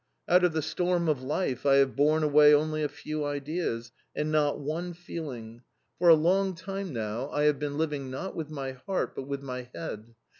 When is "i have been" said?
7.29-7.77